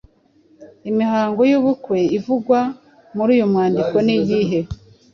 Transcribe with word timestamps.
Imihango 0.89 1.41
y’ubukwe 1.51 1.97
ivugwa 2.17 2.59
muri 3.15 3.29
uyu 3.35 3.45
mwandiko 3.51 3.95
ni 4.05 4.15
iyihe? 4.19 4.59